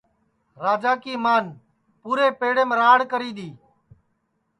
راجا 0.63 0.93
کی 1.03 1.13
مان 1.23 1.45
پُورے 2.01 2.27
پیڑیم 2.39 2.69
راڑ 2.79 2.99
کری 3.11 3.31
تی 3.37 3.49